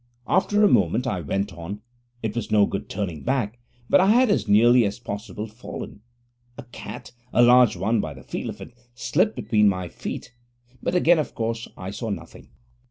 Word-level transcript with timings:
After 0.25 0.63
a 0.63 0.67
moment 0.67 1.05
I 1.05 1.21
went 1.21 1.53
on 1.53 1.81
it 2.23 2.35
was 2.35 2.49
no 2.49 2.65
good 2.65 2.89
turning 2.89 3.21
back 3.21 3.59
but 3.87 4.01
I 4.01 4.07
had 4.07 4.31
as 4.31 4.47
nearly 4.47 4.83
as 4.83 4.97
possible 4.97 5.45
fallen: 5.45 6.01
a 6.57 6.63
cat 6.63 7.11
a 7.31 7.43
large 7.43 7.77
one 7.77 8.01
by 8.01 8.15
the 8.15 8.23
feel 8.23 8.49
of 8.49 8.61
it 8.61 8.73
slipped 8.95 9.35
between 9.35 9.69
my 9.69 9.89
feet, 9.89 10.33
but 10.81 10.95
again, 10.95 11.19
of 11.19 11.35
course, 11.35 11.67
I 11.77 11.91
saw 11.91 12.09
nothing. 12.09 12.49